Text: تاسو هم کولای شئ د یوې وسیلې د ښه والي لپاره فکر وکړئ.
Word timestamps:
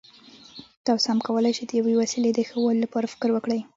تاسو 0.85 1.05
هم 1.11 1.19
کولای 1.27 1.53
شئ 1.57 1.65
د 1.67 1.71
یوې 1.79 1.93
وسیلې 2.01 2.31
د 2.33 2.39
ښه 2.49 2.57
والي 2.61 2.79
لپاره 2.85 3.11
فکر 3.13 3.29
وکړئ. 3.33 3.59